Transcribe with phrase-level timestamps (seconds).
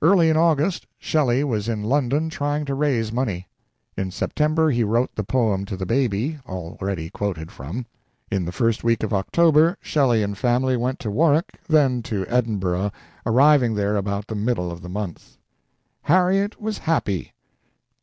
[0.00, 3.46] Early in August, Shelley was in London trying to raise money.
[3.94, 7.84] In September he wrote the poem to the baby, already quoted from.
[8.30, 12.90] In the first week of October Shelley and family went to Warwick, then to Edinburgh,
[13.26, 15.36] arriving there about the middle of the month.
[16.04, 17.34] "Harriet was happy."